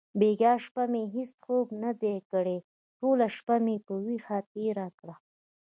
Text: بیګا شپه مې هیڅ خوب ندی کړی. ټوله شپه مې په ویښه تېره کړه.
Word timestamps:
بیګا 0.19 0.53
شپه 0.65 0.83
مې 0.91 1.03
هیڅ 1.15 1.31
خوب 1.43 1.67
ندی 1.83 2.15
کړی. 2.31 2.57
ټوله 2.99 3.27
شپه 3.37 3.55
مې 3.65 3.75
په 3.85 3.93
ویښه 4.05 4.37
تېره 4.53 4.87
کړه. 4.99 5.15